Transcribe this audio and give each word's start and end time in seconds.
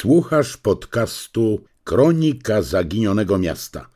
Słuchasz 0.00 0.56
podcastu 0.56 1.64
Kronika 1.84 2.62
Zaginionego 2.62 3.38
Miasta. 3.38 3.88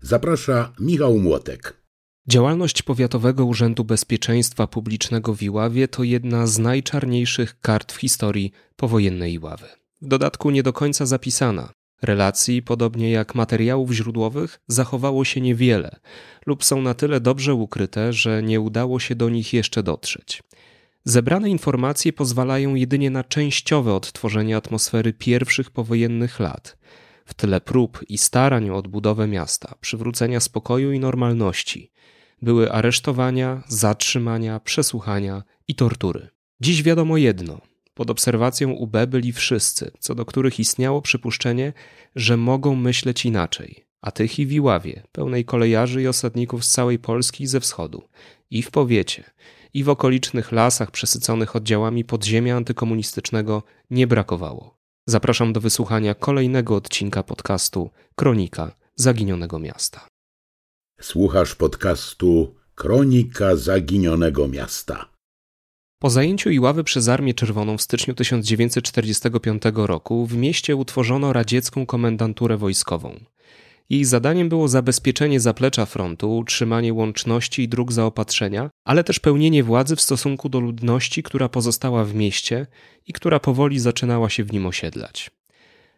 Zaprasza 0.00 0.72
Michał 0.80 1.18
Młotek. 1.18 1.82
Działalność 2.28 2.82
Powiatowego 2.82 3.44
Urzędu 3.44 3.84
Bezpieczeństwa 3.84 4.66
Publicznego 4.66 5.34
w 5.34 5.42
Iławie 5.42 5.88
to 5.88 6.02
jedna 6.02 6.46
z 6.46 6.58
najczarniejszych 6.58 7.60
kart 7.60 7.92
w 7.92 7.96
historii 7.96 8.52
powojennej 8.76 9.32
Iławy. 9.32 9.66
W 10.02 10.08
dodatku 10.08 10.50
nie 10.50 10.62
do 10.62 10.72
końca 10.72 11.06
zapisana. 11.06 11.72
Relacji, 12.02 12.62
podobnie 12.62 13.10
jak 13.10 13.34
materiałów 13.34 13.92
źródłowych, 13.92 14.60
zachowało 14.68 15.24
się 15.24 15.40
niewiele 15.40 15.96
lub 16.46 16.64
są 16.64 16.82
na 16.82 16.94
tyle 16.94 17.20
dobrze 17.20 17.54
ukryte, 17.54 18.12
że 18.12 18.42
nie 18.42 18.60
udało 18.60 19.00
się 19.00 19.14
do 19.14 19.28
nich 19.28 19.52
jeszcze 19.52 19.82
dotrzeć. 19.82 20.42
Zebrane 21.08 21.50
informacje 21.50 22.12
pozwalają 22.12 22.74
jedynie 22.74 23.10
na 23.10 23.24
częściowe 23.24 23.94
odtworzenie 23.94 24.56
atmosfery 24.56 25.12
pierwszych 25.12 25.70
powojennych 25.70 26.40
lat. 26.40 26.78
W 27.24 27.34
tyle 27.34 27.60
prób 27.60 28.00
i 28.08 28.18
starań 28.18 28.70
o 28.70 28.76
odbudowę 28.76 29.26
miasta, 29.26 29.74
przywrócenia 29.80 30.40
spokoju 30.40 30.92
i 30.92 31.00
normalności 31.00 31.92
były 32.42 32.72
aresztowania, 32.72 33.62
zatrzymania, 33.68 34.60
przesłuchania 34.60 35.42
i 35.68 35.74
tortury. 35.74 36.28
Dziś 36.60 36.82
wiadomo 36.82 37.16
jedno: 37.16 37.60
pod 37.94 38.10
obserwacją 38.10 38.70
UB 38.70 38.96
byli 39.08 39.32
wszyscy, 39.32 39.90
co 39.98 40.14
do 40.14 40.24
których 40.24 40.60
istniało 40.60 41.02
przypuszczenie, 41.02 41.72
że 42.16 42.36
mogą 42.36 42.74
myśleć 42.74 43.26
inaczej. 43.26 43.86
A 44.00 44.10
tych 44.10 44.38
i 44.38 44.46
w 44.46 44.52
Iławie, 44.52 45.02
pełnej 45.12 45.44
kolejarzy 45.44 46.02
i 46.02 46.06
osadników 46.06 46.64
z 46.64 46.70
całej 46.70 46.98
Polski 46.98 47.44
i 47.44 47.46
ze 47.46 47.60
wschodu, 47.60 48.08
i 48.50 48.62
w 48.62 48.70
powiecie, 48.70 49.24
i 49.76 49.84
w 49.84 49.88
okolicznych 49.88 50.52
lasach 50.52 50.90
przesyconych 50.90 51.56
oddziałami 51.56 52.04
podziemia 52.04 52.56
antykomunistycznego 52.56 53.62
nie 53.90 54.06
brakowało. 54.06 54.78
Zapraszam 55.06 55.52
do 55.52 55.60
wysłuchania 55.60 56.14
kolejnego 56.14 56.76
odcinka 56.76 57.22
podcastu 57.22 57.90
Kronika 58.14 58.72
Zaginionego 58.94 59.58
Miasta. 59.58 60.08
Słuchasz 61.00 61.54
podcastu 61.54 62.54
Kronika 62.74 63.56
Zaginionego 63.56 64.48
Miasta. 64.48 65.08
Po 66.00 66.10
zajęciu 66.10 66.50
Iławy 66.50 66.84
przez 66.84 67.08
Armię 67.08 67.34
Czerwoną 67.34 67.76
w 67.76 67.82
styczniu 67.82 68.14
1945 68.14 69.62
roku 69.74 70.26
w 70.26 70.36
mieście 70.36 70.76
utworzono 70.76 71.32
radziecką 71.32 71.86
komendanturę 71.86 72.56
wojskową. 72.56 73.20
Jej 73.90 74.04
zadaniem 74.04 74.48
było 74.48 74.68
zabezpieczenie 74.68 75.40
zaplecza 75.40 75.86
frontu, 75.86 76.36
utrzymanie 76.36 76.94
łączności 76.94 77.62
i 77.62 77.68
dróg 77.68 77.92
zaopatrzenia, 77.92 78.70
ale 78.84 79.04
też 79.04 79.20
pełnienie 79.20 79.64
władzy 79.64 79.96
w 79.96 80.00
stosunku 80.00 80.48
do 80.48 80.60
ludności, 80.60 81.22
która 81.22 81.48
pozostała 81.48 82.04
w 82.04 82.14
mieście 82.14 82.66
i 83.06 83.12
która 83.12 83.40
powoli 83.40 83.78
zaczynała 83.78 84.30
się 84.30 84.44
w 84.44 84.52
nim 84.52 84.66
osiedlać. 84.66 85.30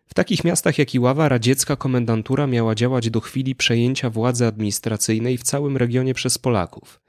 W 0.07 0.15
takich 0.15 0.45
miastach 0.45 0.79
jak 0.79 0.95
Iława 0.95 1.29
radziecka 1.29 1.77
komendantura 1.77 2.47
miała 2.47 2.75
działać 2.75 3.11
do 3.11 3.21
chwili 3.21 3.55
przejęcia 3.55 4.11
władzy 4.11 4.47
administracyjnej 4.47 5.39
w 5.39 5.43
całym 5.43 5.77
regionie 5.77 6.15
przez 6.15 6.39
Polaków. 6.39 7.01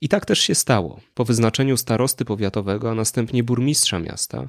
I 0.00 0.08
tak 0.08 0.26
też 0.26 0.40
się 0.40 0.54
stało. 0.54 1.00
Po 1.14 1.24
wyznaczeniu 1.24 1.76
starosty 1.76 2.24
powiatowego, 2.24 2.90
a 2.90 2.94
następnie 2.94 3.42
burmistrza 3.42 3.98
miasta, 3.98 4.48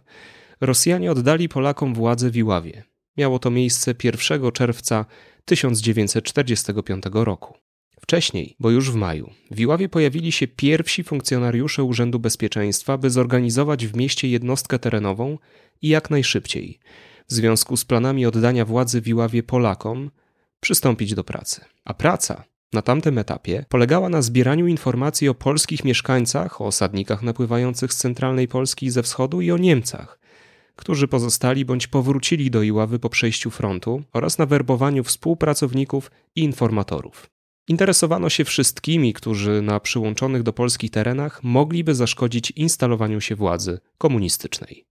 Rosjanie 0.61 1.11
oddali 1.11 1.49
Polakom 1.49 1.94
władzę 1.94 2.29
w 2.29 2.35
Iławie. 2.35 2.83
Miało 3.17 3.39
to 3.39 3.51
miejsce 3.51 3.95
1 4.03 4.51
czerwca 4.51 5.05
1945 5.45 7.03
roku. 7.13 7.53
Wcześniej, 8.02 8.55
bo 8.59 8.72
już 8.72 8.91
w 8.91 8.95
maju, 8.95 9.30
w 9.52 9.59
Iławie 9.59 9.89
pojawili 9.89 10.31
się 10.31 10.47
pierwsi 10.47 11.03
funkcjonariusze 11.03 11.83
Urzędu 11.83 12.19
Bezpieczeństwa, 12.19 12.97
by 12.97 13.09
zorganizować 13.09 13.88
w 13.88 13.95
mieście 13.95 14.27
jednostkę 14.27 14.80
terenową 14.80 15.38
i 15.81 15.88
jak 15.88 16.09
najszybciej, 16.09 16.80
w 17.27 17.33
związku 17.33 17.77
z 17.77 17.85
planami 17.85 18.25
oddania 18.25 18.66
władzy 18.66 19.02
w 19.02 19.08
Iławie 19.08 19.44
Polakom, 19.44 20.11
przystąpić 20.59 21.13
do 21.13 21.23
pracy. 21.23 21.61
A 21.85 21.94
praca 21.94 22.44
na 22.73 22.81
tamtym 22.81 23.17
etapie 23.17 23.66
polegała 23.69 24.09
na 24.09 24.22
zbieraniu 24.22 24.67
informacji 24.67 25.29
o 25.29 25.34
polskich 25.34 25.84
mieszkańcach, 25.84 26.62
o 26.62 26.66
osadnikach 26.66 27.22
napływających 27.23 27.94
z 27.94 27.97
centralnej 27.97 28.47
Polski 28.47 28.85
i 28.85 28.90
ze 28.91 29.03
wschodu 29.03 29.41
i 29.41 29.51
o 29.51 29.57
Niemcach, 29.57 30.19
którzy 30.75 31.07
pozostali 31.07 31.66
bądź 31.66 31.88
powrócili 31.88 32.51
do 32.51 32.61
Iławy 32.61 33.00
po 33.00 33.09
przejściu 33.09 33.51
frontu 33.51 34.03
oraz 34.13 34.38
na 34.38 34.45
werbowaniu 34.45 35.03
współpracowników 35.03 36.11
i 36.35 36.44
informatorów. 36.44 37.29
Interesowano 37.67 38.29
się 38.29 38.45
wszystkimi, 38.45 39.13
którzy 39.13 39.61
na 39.61 39.79
przyłączonych 39.79 40.44
do 40.44 40.53
Polski 40.53 40.89
terenach 40.89 41.44
mogliby 41.44 41.95
zaszkodzić 41.95 42.51
instalowaniu 42.51 43.22
się 43.22 43.35
władzy 43.35 43.79
komunistycznej. 43.97 44.85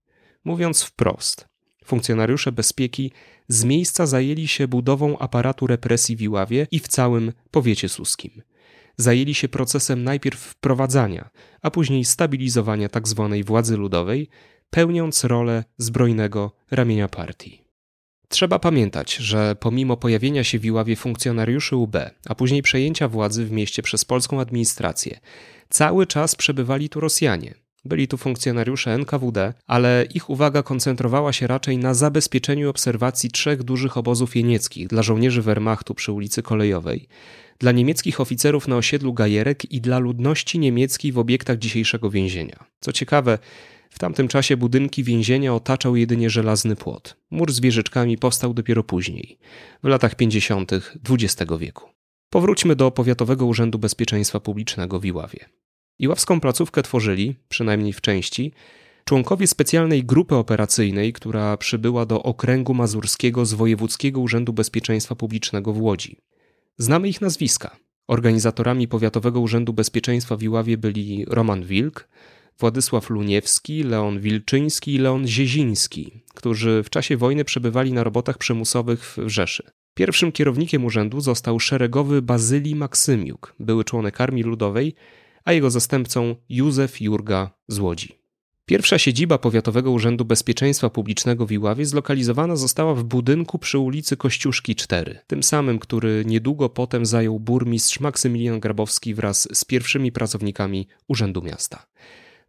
Mówiąc 0.45 0.83
wprost, 0.83 1.47
funkcjonariusze 1.85 2.51
bezpieki 2.51 3.11
z 3.47 3.63
miejsca 3.63 4.05
zajęli 4.05 4.47
się 4.47 4.67
budową 4.67 5.17
aparatu 5.17 5.67
represji 5.67 6.15
w 6.15 6.21
Iławie 6.21 6.67
i 6.71 6.79
w 6.79 6.87
całym 6.87 7.33
powiecie 7.51 7.89
suskim. 7.89 8.41
Zajęli 8.97 9.33
się 9.33 9.47
procesem 9.47 10.03
najpierw 10.03 10.39
wprowadzania, 10.39 11.29
a 11.61 11.71
później 11.71 12.05
stabilizowania 12.05 12.89
tzw. 12.89 13.29
Tak 13.31 13.45
władzy 13.45 13.77
ludowej, 13.77 14.29
pełniąc 14.73 15.23
rolę 15.23 15.63
zbrojnego 15.77 16.51
ramienia 16.71 17.07
partii. 17.07 17.61
Trzeba 18.29 18.59
pamiętać, 18.59 19.15
że 19.15 19.55
pomimo 19.59 19.97
pojawienia 19.97 20.43
się 20.43 20.59
w 20.59 20.65
Iławie 20.65 20.95
funkcjonariuszy 20.95 21.75
UB, 21.75 21.95
a 22.29 22.35
później 22.35 22.61
przejęcia 22.61 23.07
władzy 23.07 23.45
w 23.45 23.51
mieście 23.51 23.81
przez 23.83 24.05
polską 24.05 24.41
administrację, 24.41 25.19
cały 25.69 26.07
czas 26.07 26.35
przebywali 26.35 26.89
tu 26.89 26.99
Rosjanie. 26.99 27.53
Byli 27.85 28.07
tu 28.07 28.17
funkcjonariusze 28.17 28.93
NKWD, 28.93 29.53
ale 29.67 30.05
ich 30.13 30.29
uwaga 30.29 30.63
koncentrowała 30.63 31.33
się 31.33 31.47
raczej 31.47 31.77
na 31.77 31.93
zabezpieczeniu 31.93 32.69
obserwacji 32.69 33.31
trzech 33.31 33.63
dużych 33.63 33.97
obozów 33.97 34.35
jenieckich 34.35 34.87
dla 34.87 35.03
żołnierzy 35.03 35.41
Wehrmachtu 35.41 35.93
przy 35.95 36.11
ulicy 36.11 36.41
Kolejowej, 36.41 37.07
dla 37.59 37.71
niemieckich 37.71 38.21
oficerów 38.21 38.67
na 38.67 38.77
osiedlu 38.77 39.13
Gajerek 39.13 39.71
i 39.71 39.81
dla 39.81 39.99
ludności 39.99 40.59
niemieckiej 40.59 41.11
w 41.11 41.17
obiektach 41.17 41.57
dzisiejszego 41.57 42.09
więzienia. 42.09 42.65
Co 42.79 42.91
ciekawe, 42.91 43.37
w 43.89 43.99
tamtym 43.99 44.27
czasie 44.27 44.57
budynki 44.57 45.03
więzienia 45.03 45.55
otaczał 45.55 45.95
jedynie 45.95 46.29
żelazny 46.29 46.75
płot. 46.75 47.17
Mur 47.31 47.53
z 47.53 47.59
wieżyczkami 47.59 48.17
powstał 48.17 48.53
dopiero 48.53 48.83
później, 48.83 49.37
w 49.83 49.87
latach 49.87 50.15
50. 50.15 50.71
XX 51.09 51.51
wieku. 51.59 51.89
Powróćmy 52.29 52.75
do 52.75 52.91
Powiatowego 52.91 53.45
Urzędu 53.45 53.79
Bezpieczeństwa 53.79 54.39
Publicznego 54.39 54.99
w 54.99 55.05
Iławie. 55.05 55.45
Iławską 55.99 56.39
placówkę 56.39 56.83
tworzyli, 56.83 57.35
przynajmniej 57.49 57.93
w 57.93 58.01
części, 58.01 58.51
członkowie 59.05 59.47
specjalnej 59.47 60.03
grupy 60.03 60.35
operacyjnej, 60.35 61.13
która 61.13 61.57
przybyła 61.57 62.05
do 62.05 62.23
okręgu 62.23 62.73
mazurskiego 62.73 63.45
z 63.45 63.53
Wojewódzkiego 63.53 64.21
Urzędu 64.21 64.53
Bezpieczeństwa 64.53 65.15
Publicznego 65.15 65.73
w 65.73 65.81
Łodzi. 65.81 66.17
Znamy 66.77 67.09
ich 67.09 67.21
nazwiska. 67.21 67.75
Organizatorami 68.07 68.87
Powiatowego 68.87 69.39
Urzędu 69.39 69.73
Bezpieczeństwa 69.73 70.37
w 70.37 70.43
Iławie 70.43 70.77
byli 70.77 71.25
Roman 71.27 71.63
Wilk, 71.63 72.07
Władysław 72.59 73.09
Luniewski, 73.09 73.83
Leon 73.83 74.19
Wilczyński 74.19 74.93
i 74.93 74.97
Leon 74.97 75.27
Zieziński, 75.27 76.23
którzy 76.33 76.83
w 76.83 76.89
czasie 76.89 77.17
wojny 77.17 77.45
przebywali 77.45 77.93
na 77.93 78.03
robotach 78.03 78.37
przymusowych 78.37 79.17
w 79.17 79.29
Rzeszy. 79.29 79.63
Pierwszym 79.93 80.31
kierownikiem 80.31 80.85
urzędu 80.85 81.21
został 81.21 81.59
szeregowy 81.59 82.21
Bazylii 82.21 82.75
Maksymiuk, 82.75 83.55
były 83.59 83.83
członek 83.83 84.21
Armii 84.21 84.43
Ludowej, 84.43 84.95
a 85.45 85.53
jego 85.53 85.71
zastępcą 85.71 86.35
Józef 86.49 87.01
Jurga 87.01 87.51
z 87.67 87.79
Łodzi. 87.79 88.22
Pierwsza 88.65 88.97
siedziba 88.97 89.37
Powiatowego 89.37 89.91
Urzędu 89.91 90.25
Bezpieczeństwa 90.25 90.89
Publicznego 90.89 91.45
w 91.45 91.51
Iławie 91.51 91.85
zlokalizowana 91.85 92.55
została 92.55 92.95
w 92.95 93.03
budynku 93.03 93.59
przy 93.59 93.79
ulicy 93.79 94.17
Kościuszki 94.17 94.75
4, 94.75 95.19
tym 95.27 95.43
samym, 95.43 95.79
który 95.79 96.23
niedługo 96.25 96.69
potem 96.69 97.05
zajął 97.05 97.39
burmistrz 97.39 97.99
Maksymilian 97.99 98.59
Grabowski 98.59 99.13
wraz 99.13 99.47
z 99.53 99.65
pierwszymi 99.65 100.11
pracownikami 100.11 100.87
Urzędu 101.07 101.41
Miasta. 101.41 101.85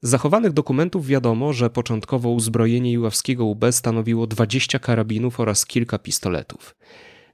Z 0.03 0.09
zachowanych 0.09 0.53
dokumentów 0.53 1.07
wiadomo, 1.07 1.53
że 1.53 1.71
początkowo 1.71 2.31
uzbrojenie 2.31 2.93
Iławskiego 2.93 3.45
UB 3.45 3.65
stanowiło 3.71 4.27
20 4.27 4.79
karabinów 4.79 5.41
oraz 5.41 5.67
kilka 5.67 5.99
pistoletów. 5.99 6.77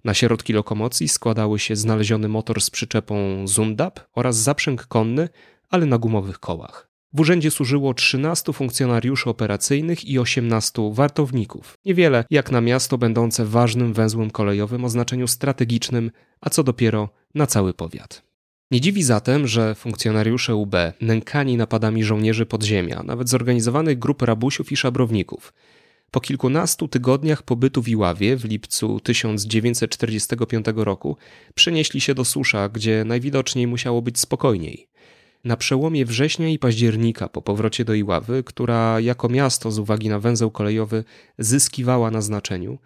Na 0.05 0.15
środki 0.15 0.53
lokomocji 0.53 1.09
składały 1.09 1.59
się 1.59 1.77
znaleziony 1.77 2.29
motor 2.29 2.61
z 2.61 2.71
przyczepą 2.71 3.47
Zundab 3.47 4.01
oraz 4.15 4.37
zaprzęg 4.37 4.87
konny, 4.87 5.29
ale 5.71 5.87
na 5.87 5.99
gumowych 5.99 6.39
kołach. 6.39 6.90
W 7.13 7.21
urzędzie 7.21 7.51
służyło 7.51 7.95
13 7.95 8.53
funkcjonariuszy 8.53 9.31
operacyjnych 9.31 10.05
i 10.05 10.19
18 10.19 10.91
wartowników. 10.93 11.79
Niewiele 11.85 12.25
jak 12.31 12.51
na 12.51 12.61
miasto 12.61 12.99
będące 12.99 13.45
ważnym 13.45 13.93
węzłem 13.93 14.31
kolejowym 14.31 14.85
o 14.85 14.89
znaczeniu 14.89 15.29
strategicznym, 15.29 16.11
a 16.41 16.51
co 16.51 16.63
dopiero 16.63 17.09
na 17.35 17.47
cały 17.47 17.75
powiat. 17.75 18.23
Nie 18.71 18.81
dziwi 18.81 19.03
zatem, 19.03 19.47
że 19.47 19.75
funkcjonariusze 19.75 20.57
UB, 20.57 20.75
nękani 21.01 21.57
napadami 21.57 22.05
żołnierzy 22.05 22.47
podziemia, 22.47 23.03
nawet 23.03 23.29
zorganizowanych 23.29 23.99
grup 23.99 24.23
rabusiów 24.23 24.73
i 24.73 24.77
szabrowników, 24.77 25.53
po 26.11 26.21
kilkunastu 26.21 26.89
tygodniach 26.89 27.43
pobytu 27.43 27.83
w 27.83 27.89
Iławie 27.89 28.37
w 28.37 28.45
lipcu 28.45 29.01
1945 29.01 30.67
roku 30.77 31.17
przenieśli 31.55 32.01
się 32.01 32.15
do 32.15 32.25
Susza, 32.25 32.69
gdzie 32.69 33.05
najwidoczniej 33.05 33.67
musiało 33.67 34.03
być 34.03 34.19
spokojniej. 34.19 34.89
Na 35.45 35.57
przełomie 35.57 36.05
września 36.05 36.49
i 36.49 36.59
października 36.59 37.29
po 37.29 37.43
powrocie 37.43 37.85
do 37.85 37.95
Iławy, 37.95 38.45
która 38.45 39.01
jako 39.01 39.29
miasto 39.29 39.71
z 39.71 39.79
uwagi 39.79 40.09
na 40.09 40.19
węzeł 40.19 40.51
kolejowy 40.51 41.05
zyskiwała 41.39 42.11
na 42.11 42.21
znaczeniu, 42.21 42.79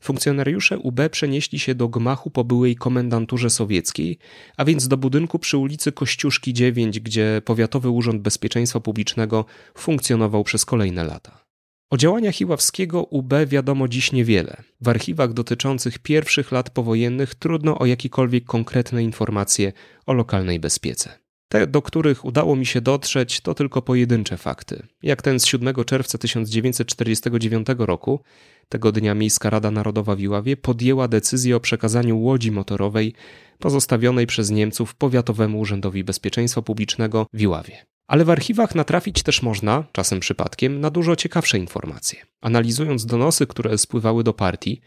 funkcjonariusze 0.00 0.78
UB 0.78 1.00
przenieśli 1.10 1.58
się 1.58 1.74
do 1.74 1.88
gmachu 1.88 2.30
po 2.30 2.44
byłej 2.44 2.76
komendanturze 2.76 3.50
sowieckiej, 3.50 4.18
a 4.56 4.64
więc 4.64 4.88
do 4.88 4.96
budynku 4.96 5.38
przy 5.38 5.58
ulicy 5.58 5.92
Kościuszki 5.92 6.52
9, 6.52 7.00
gdzie 7.00 7.42
Powiatowy 7.44 7.90
Urząd 7.90 8.22
Bezpieczeństwa 8.22 8.80
Publicznego 8.80 9.44
funkcjonował 9.74 10.44
przez 10.44 10.64
kolejne 10.64 11.04
lata. 11.04 11.44
O 11.90 11.96
działaniach 11.96 12.40
Iławskiego 12.40 13.04
UB 13.04 13.34
wiadomo 13.46 13.88
dziś 13.88 14.12
niewiele. 14.12 14.62
W 14.80 14.88
archiwach 14.88 15.32
dotyczących 15.32 15.98
pierwszych 15.98 16.52
lat 16.52 16.70
powojennych 16.70 17.34
trudno 17.34 17.78
o 17.78 17.86
jakiekolwiek 17.86 18.44
konkretne 18.44 19.02
informacje 19.02 19.72
o 20.06 20.12
lokalnej 20.12 20.60
bezpiece. 20.60 21.27
Te, 21.48 21.66
do 21.66 21.82
których 21.82 22.24
udało 22.24 22.56
mi 22.56 22.66
się 22.66 22.80
dotrzeć, 22.80 23.40
to 23.40 23.54
tylko 23.54 23.82
pojedyncze 23.82 24.36
fakty. 24.36 24.86
Jak 25.02 25.22
ten 25.22 25.40
z 25.40 25.46
7 25.46 25.74
czerwca 25.84 26.18
1949 26.18 27.66
roku, 27.78 28.20
tego 28.68 28.92
dnia 28.92 29.14
Miejska 29.14 29.50
Rada 29.50 29.70
Narodowa 29.70 30.16
w 30.16 30.20
Iławie 30.20 30.56
podjęła 30.56 31.08
decyzję 31.08 31.56
o 31.56 31.60
przekazaniu 31.60 32.20
łodzi 32.20 32.52
motorowej 32.52 33.14
pozostawionej 33.58 34.26
przez 34.26 34.50
Niemców 34.50 34.94
Powiatowemu 34.94 35.60
Urzędowi 35.60 36.04
Bezpieczeństwa 36.04 36.62
Publicznego 36.62 37.26
w 37.32 37.40
Iławie. 37.40 37.86
Ale 38.06 38.24
w 38.24 38.30
archiwach 38.30 38.74
natrafić 38.74 39.22
też 39.22 39.42
można, 39.42 39.84
czasem 39.92 40.20
przypadkiem, 40.20 40.80
na 40.80 40.90
dużo 40.90 41.16
ciekawsze 41.16 41.58
informacje. 41.58 42.22
Analizując 42.40 43.06
donosy, 43.06 43.46
które 43.46 43.78
spływały 43.78 44.24
do 44.24 44.34
partii, 44.34 44.80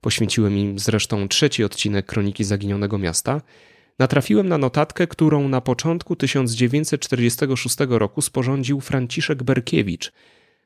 poświęciłem 0.00 0.58
im 0.58 0.78
zresztą 0.78 1.28
trzeci 1.28 1.64
odcinek 1.64 2.06
Kroniki 2.06 2.44
Zaginionego 2.44 2.98
Miasta, 2.98 3.40
natrafiłem 3.98 4.48
na 4.48 4.58
notatkę, 4.58 5.06
którą 5.06 5.48
na 5.48 5.60
początku 5.60 6.16
1946 6.16 7.76
roku 7.88 8.22
sporządził 8.22 8.80
Franciszek 8.80 9.42
Berkiewicz, 9.42 10.12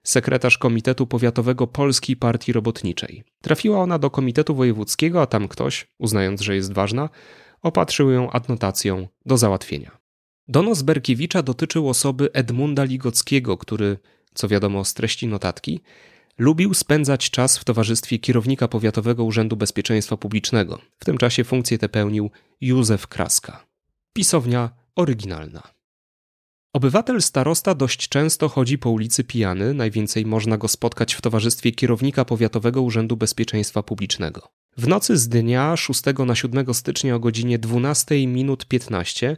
sekretarz 0.02 0.58
Komitetu 0.58 1.06
Powiatowego 1.06 1.66
Polskiej 1.66 2.16
Partii 2.16 2.52
Robotniczej. 2.52 3.24
Trafiła 3.42 3.78
ona 3.78 3.98
do 3.98 4.10
Komitetu 4.10 4.54
Wojewódzkiego, 4.54 5.22
a 5.22 5.26
tam 5.26 5.48
ktoś, 5.48 5.86
uznając, 5.98 6.40
że 6.40 6.54
jest 6.54 6.72
ważna, 6.72 7.08
opatrzył 7.62 8.10
ją 8.10 8.30
adnotacją 8.30 9.08
do 9.26 9.36
załatwienia. 9.36 9.98
Donos 10.48 10.82
Berkiewicza 10.82 11.42
dotyczył 11.42 11.88
osoby 11.88 12.32
Edmunda 12.32 12.84
Ligockiego, 12.84 13.56
który, 13.56 13.98
co 14.34 14.48
wiadomo 14.48 14.84
z 14.84 14.94
treści 14.94 15.26
notatki, 15.26 15.80
lubił 16.38 16.74
spędzać 16.74 17.30
czas 17.30 17.58
w 17.58 17.64
towarzystwie 17.64 18.18
kierownika 18.18 18.68
Powiatowego 18.68 19.24
Urzędu 19.24 19.56
Bezpieczeństwa 19.56 20.16
Publicznego. 20.16 20.78
W 20.98 21.04
tym 21.04 21.18
czasie 21.18 21.44
funkcję 21.44 21.78
tę 21.78 21.88
pełnił 21.88 22.30
Józef 22.60 23.06
Kraska. 23.06 23.66
Pisownia 24.12 24.70
oryginalna. 24.96 25.62
Obywatel 26.72 27.22
starosta 27.22 27.74
dość 27.74 28.08
często 28.08 28.48
chodzi 28.48 28.78
po 28.78 28.90
ulicy 28.90 29.24
pijany, 29.24 29.74
najwięcej 29.74 30.26
można 30.26 30.56
go 30.56 30.68
spotkać 30.68 31.14
w 31.14 31.20
towarzystwie 31.20 31.72
kierownika 31.72 32.24
Powiatowego 32.24 32.82
Urzędu 32.82 33.16
Bezpieczeństwa 33.16 33.82
Publicznego. 33.82 34.48
W 34.76 34.88
nocy 34.88 35.16
z 35.16 35.28
dnia 35.28 35.76
6 35.76 36.02
na 36.26 36.34
7 36.34 36.74
stycznia 36.74 37.14
o 37.14 37.20
godzinie 37.20 37.58
12 37.58 38.26
minut 38.26 38.66
15 38.66 39.36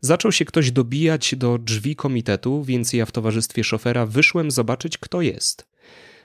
zaczął 0.00 0.32
się 0.32 0.44
ktoś 0.44 0.70
dobijać 0.70 1.34
do 1.34 1.58
drzwi 1.58 1.96
komitetu, 1.96 2.64
więc 2.64 2.92
ja 2.92 3.06
w 3.06 3.12
towarzystwie 3.12 3.64
szofera 3.64 4.06
wyszłem 4.06 4.50
zobaczyć 4.50 4.98
kto 4.98 5.22
jest. 5.22 5.71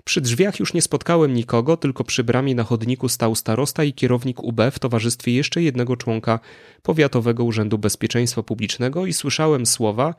Przy 0.07 0.21
drzwiach 0.21 0.59
już 0.59 0.73
nie 0.73 0.81
spotkałem 0.81 1.33
nikogo, 1.33 1.77
tylko 1.77 2.03
przy 2.03 2.23
bramie 2.23 2.55
na 2.55 2.63
chodniku 2.63 3.09
stał 3.09 3.35
starosta 3.35 3.83
i 3.83 3.93
kierownik 3.93 4.43
UB 4.43 4.61
w 4.71 4.79
towarzystwie 4.79 5.31
jeszcze 5.31 5.61
jednego 5.61 5.97
członka 5.97 6.39
Powiatowego 6.83 7.43
Urzędu 7.43 7.77
Bezpieczeństwa 7.77 8.43
Publicznego 8.43 9.05
i 9.05 9.13
słyszałem 9.13 9.65
słowa, 9.65 10.15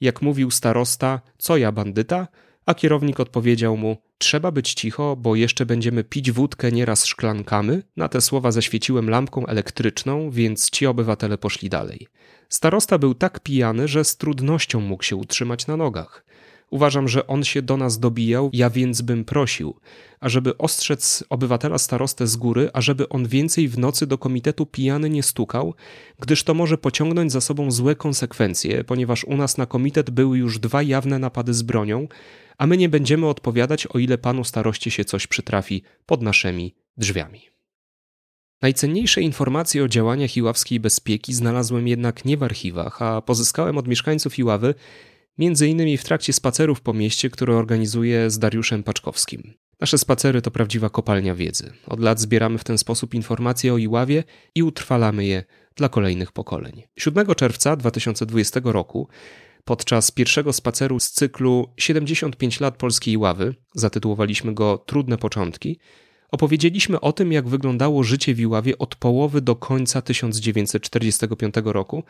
jak 0.00 0.22
mówił 0.22 0.50
starosta, 0.50 1.20
co 1.38 1.56
ja 1.56 1.72
bandyta, 1.72 2.28
a 2.66 2.74
kierownik 2.74 3.20
odpowiedział 3.20 3.76
mu: 3.76 3.96
Trzeba 4.18 4.50
być 4.50 4.74
cicho, 4.74 5.16
bo 5.16 5.36
jeszcze 5.36 5.66
będziemy 5.66 6.04
pić 6.04 6.32
wódkę 6.32 6.72
nieraz 6.72 7.06
szklankami. 7.06 7.82
Na 7.96 8.08
te 8.08 8.20
słowa 8.20 8.52
zaświeciłem 8.52 9.10
lampką 9.10 9.46
elektryczną, 9.46 10.30
więc 10.30 10.70
ci 10.70 10.86
obywatele 10.86 11.38
poszli 11.38 11.68
dalej. 11.68 12.08
Starosta 12.48 12.98
był 12.98 13.14
tak 13.14 13.40
pijany, 13.40 13.88
że 13.88 14.04
z 14.04 14.16
trudnością 14.16 14.80
mógł 14.80 15.02
się 15.02 15.16
utrzymać 15.16 15.66
na 15.66 15.76
nogach. 15.76 16.24
Uważam, 16.72 17.08
że 17.08 17.26
on 17.26 17.44
się 17.44 17.62
do 17.62 17.76
nas 17.76 17.98
dobijał, 17.98 18.50
ja 18.52 18.70
więc 18.70 19.02
bym 19.02 19.24
prosił, 19.24 19.74
ażeby 20.20 20.58
ostrzec 20.58 21.24
obywatela 21.30 21.78
starostę 21.78 22.26
z 22.26 22.36
góry, 22.36 22.70
ażeby 22.72 23.08
on 23.08 23.28
więcej 23.28 23.68
w 23.68 23.78
nocy 23.78 24.06
do 24.06 24.18
komitetu 24.18 24.66
pijany 24.66 25.10
nie 25.10 25.22
stukał, 25.22 25.74
gdyż 26.20 26.44
to 26.44 26.54
może 26.54 26.78
pociągnąć 26.78 27.32
za 27.32 27.40
sobą 27.40 27.70
złe 27.70 27.96
konsekwencje, 27.96 28.84
ponieważ 28.84 29.24
u 29.24 29.36
nas 29.36 29.58
na 29.58 29.66
komitet 29.66 30.10
były 30.10 30.38
już 30.38 30.58
dwa 30.58 30.82
jawne 30.82 31.18
napady 31.18 31.54
z 31.54 31.62
bronią, 31.62 32.08
a 32.58 32.66
my 32.66 32.76
nie 32.76 32.88
będziemy 32.88 33.28
odpowiadać, 33.28 33.86
o 33.86 33.98
ile 33.98 34.18
panu 34.18 34.44
staroście 34.44 34.90
się 34.90 35.04
coś 35.04 35.26
przytrafi 35.26 35.82
pod 36.06 36.22
naszymi 36.22 36.74
drzwiami. 36.96 37.40
Najcenniejsze 38.62 39.20
informacje 39.20 39.84
o 39.84 39.88
działaniach 39.88 40.36
Iławskiej 40.36 40.80
Bezpieki 40.80 41.34
znalazłem 41.34 41.88
jednak 41.88 42.24
nie 42.24 42.36
w 42.36 42.42
archiwach, 42.42 43.02
a 43.02 43.22
pozyskałem 43.22 43.78
od 43.78 43.88
mieszkańców 43.88 44.38
Iławy 44.38 44.74
między 45.38 45.68
innymi 45.68 45.96
w 45.96 46.04
trakcie 46.04 46.32
spacerów 46.32 46.80
po 46.80 46.92
mieście, 46.92 47.30
które 47.30 47.56
organizuję 47.56 48.30
z 48.30 48.38
Dariuszem 48.38 48.82
Paczkowskim. 48.82 49.54
Nasze 49.80 49.98
spacery 49.98 50.42
to 50.42 50.50
prawdziwa 50.50 50.90
kopalnia 50.90 51.34
wiedzy. 51.34 51.72
Od 51.86 52.00
lat 52.00 52.20
zbieramy 52.20 52.58
w 52.58 52.64
ten 52.64 52.78
sposób 52.78 53.14
informacje 53.14 53.74
o 53.74 53.78
Iławie 53.78 54.24
i 54.54 54.62
utrwalamy 54.62 55.24
je 55.24 55.44
dla 55.76 55.88
kolejnych 55.88 56.32
pokoleń. 56.32 56.82
7 56.96 57.26
czerwca 57.34 57.76
2020 57.76 58.60
roku 58.64 59.08
podczas 59.64 60.10
pierwszego 60.10 60.52
spaceru 60.52 61.00
z 61.00 61.10
cyklu 61.10 61.72
75 61.76 62.60
lat 62.60 62.76
polskiej 62.76 63.14
Iławy, 63.14 63.54
zatytułowaliśmy 63.74 64.54
go 64.54 64.78
Trudne 64.78 65.18
początki, 65.18 65.78
Opowiedzieliśmy 66.32 67.00
o 67.00 67.12
tym, 67.12 67.32
jak 67.32 67.48
wyglądało 67.48 68.02
życie 68.02 68.34
w 68.34 68.40
Iławie 68.40 68.78
od 68.78 68.94
połowy 68.94 69.40
do 69.40 69.56
końca 69.56 70.02
1945 70.02 71.54
roku, 71.64 72.02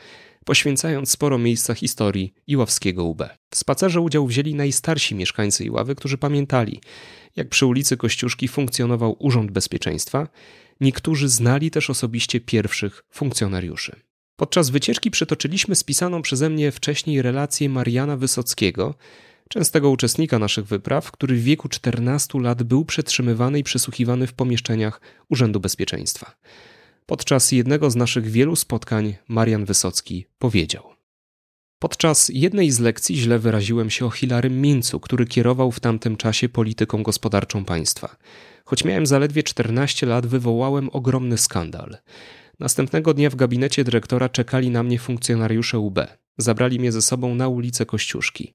poświęcając 0.44 1.10
sporo 1.10 1.38
miejsca 1.38 1.74
historii 1.74 2.34
Iławskiego 2.46 3.04
UB. 3.04 3.22
W 3.50 3.56
spacerze 3.56 4.00
udział 4.00 4.26
wzięli 4.26 4.54
najstarsi 4.54 5.14
mieszkańcy 5.14 5.64
Iławy, 5.64 5.94
którzy 5.94 6.18
pamiętali, 6.18 6.80
jak 7.36 7.48
przy 7.48 7.66
ulicy 7.66 7.96
Kościuszki 7.96 8.48
funkcjonował 8.48 9.16
Urząd 9.18 9.50
Bezpieczeństwa. 9.50 10.28
Niektórzy 10.80 11.28
znali 11.28 11.70
też 11.70 11.90
osobiście 11.90 12.40
pierwszych 12.40 13.04
funkcjonariuszy. 13.10 13.96
Podczas 14.36 14.70
wycieczki 14.70 15.10
przytoczyliśmy 15.10 15.74
spisaną 15.74 16.22
przeze 16.22 16.50
mnie 16.50 16.72
wcześniej 16.72 17.22
relację 17.22 17.68
Mariana 17.68 18.16
Wysockiego, 18.16 18.94
częstego 19.52 19.90
uczestnika 19.90 20.38
naszych 20.38 20.64
wypraw, 20.66 21.10
który 21.10 21.36
w 21.36 21.42
wieku 21.42 21.68
14 21.68 22.40
lat 22.40 22.62
był 22.62 22.84
przetrzymywany 22.84 23.58
i 23.58 23.62
przesłuchiwany 23.62 24.26
w 24.26 24.32
pomieszczeniach 24.32 25.00
Urzędu 25.28 25.60
Bezpieczeństwa. 25.60 26.34
Podczas 27.06 27.52
jednego 27.52 27.90
z 27.90 27.96
naszych 27.96 28.30
wielu 28.30 28.56
spotkań 28.56 29.14
Marian 29.28 29.64
Wysocki 29.64 30.26
powiedział: 30.38 30.84
Podczas 31.78 32.30
jednej 32.34 32.70
z 32.70 32.80
lekcji 32.80 33.16
źle 33.16 33.38
wyraziłem 33.38 33.90
się 33.90 34.06
o 34.06 34.10
Hilarym 34.10 34.60
Mincu, 34.60 35.00
który 35.00 35.26
kierował 35.26 35.72
w 35.72 35.80
tamtym 35.80 36.16
czasie 36.16 36.48
polityką 36.48 37.02
gospodarczą 37.02 37.64
państwa. 37.64 38.16
Choć 38.64 38.84
miałem 38.84 39.06
zaledwie 39.06 39.42
14 39.42 40.06
lat, 40.06 40.26
wywołałem 40.26 40.88
ogromny 40.92 41.38
skandal. 41.38 41.96
Następnego 42.60 43.14
dnia 43.14 43.30
w 43.30 43.36
gabinecie 43.36 43.84
dyrektora 43.84 44.28
czekali 44.28 44.70
na 44.70 44.82
mnie 44.82 44.98
funkcjonariusze 44.98 45.78
UB. 45.78 45.98
Zabrali 46.38 46.80
mnie 46.80 46.92
ze 46.92 47.02
sobą 47.02 47.34
na 47.34 47.48
ulicę 47.48 47.86
Kościuszki. 47.86 48.54